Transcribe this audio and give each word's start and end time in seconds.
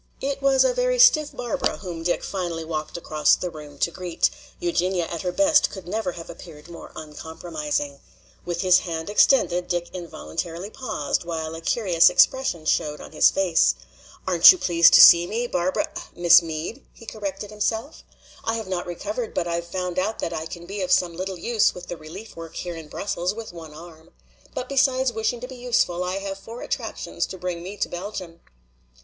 It 0.19 0.41
was 0.41 0.63
a 0.63 0.73
very 0.73 0.97
stiff 0.97 1.31
Barbara 1.31 1.77
whom 1.77 2.01
Dick 2.01 2.23
finally 2.23 2.65
walked 2.65 2.97
across 2.97 3.35
the 3.35 3.51
room 3.51 3.77
to 3.77 3.91
greet: 3.91 4.31
Eugenia 4.59 5.05
at 5.05 5.21
her 5.21 5.31
best 5.31 5.69
could 5.69 5.87
never 5.87 6.13
have 6.13 6.27
appeared 6.27 6.67
more 6.69 6.91
uncomprising. 6.95 7.99
With 8.43 8.61
his 8.61 8.79
hand 8.79 9.11
extended 9.11 9.67
Dick 9.67 9.91
involuntarily 9.93 10.71
paused, 10.71 11.23
while 11.23 11.53
a 11.53 11.61
curious 11.61 12.09
expression 12.09 12.65
showed 12.65 12.99
on 12.99 13.11
his 13.11 13.29
face. 13.29 13.75
"Aren't 14.25 14.51
you 14.51 14.57
pleased 14.57 14.93
to 14.93 15.01
see 15.01 15.27
me, 15.27 15.45
Barbara 15.45 15.87
Miss 16.15 16.41
Meade?" 16.41 16.83
he 16.93 17.05
corrected 17.05 17.51
himself. 17.51 18.01
"I 18.43 18.55
have 18.55 18.67
not 18.67 18.87
recovered, 18.87 19.35
but 19.35 19.47
I've 19.47 19.67
found 19.67 19.99
out 19.99 20.17
that 20.17 20.33
I 20.33 20.47
can 20.47 20.65
be 20.65 20.81
of 20.81 20.91
some 20.91 21.15
little 21.15 21.37
use 21.37 21.75
with 21.75 21.89
the 21.89 21.95
relief 21.95 22.35
work 22.35 22.55
here 22.55 22.75
in 22.75 22.87
Brussels 22.87 23.35
with 23.35 23.53
one 23.53 23.75
arm. 23.75 24.09
But 24.55 24.67
besides 24.67 25.13
wishing 25.13 25.39
to 25.41 25.47
be 25.47 25.57
useful, 25.57 26.03
I 26.03 26.15
have 26.15 26.39
four 26.39 26.63
attractions 26.63 27.27
to 27.27 27.37
bring 27.37 27.61
me 27.61 27.77
to 27.77 27.87
Belgium." 27.87 28.41